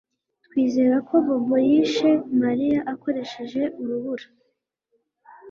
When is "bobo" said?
1.25-1.55